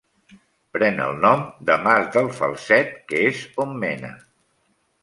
[0.77, 4.13] Pren el nom del Mas de Falset, que és on mena.